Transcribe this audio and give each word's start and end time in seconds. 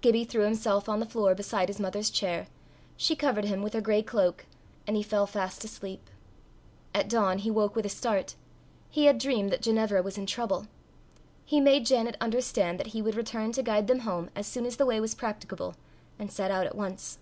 Gibbie 0.00 0.24
threw 0.24 0.42
himself 0.42 0.88
on 0.88 0.98
the 0.98 1.06
floor 1.06 1.36
beside 1.36 1.68
his 1.68 1.78
mother's 1.78 2.10
chair, 2.10 2.48
she 2.96 3.14
covered 3.14 3.44
him 3.44 3.62
with 3.62 3.74
her 3.74 3.80
grey 3.80 4.02
cloak, 4.02 4.44
and 4.88 4.96
he 4.96 5.04
fell 5.04 5.24
fast 5.24 5.62
asleep. 5.62 6.10
At 6.92 7.08
dawn, 7.08 7.38
he 7.38 7.48
woke 7.52 7.76
with 7.76 7.86
a 7.86 7.88
start. 7.88 8.34
He 8.90 9.04
had 9.04 9.18
dreamed 9.18 9.52
that 9.52 9.62
Ginevra 9.62 10.02
was 10.02 10.18
in 10.18 10.26
trouble. 10.26 10.66
He 11.44 11.60
made 11.60 11.86
Janet 11.86 12.16
understand 12.20 12.80
that 12.80 12.88
he 12.88 13.00
would 13.02 13.14
return 13.14 13.52
to 13.52 13.62
guide 13.62 13.86
them 13.86 14.00
home 14.00 14.30
as 14.34 14.48
soon 14.48 14.66
as 14.66 14.78
the 14.78 14.84
way 14.86 14.98
was 14.98 15.14
practicable, 15.14 15.76
and 16.18 16.32
set 16.32 16.50
out 16.50 16.66
at 16.66 16.74
once. 16.74 17.20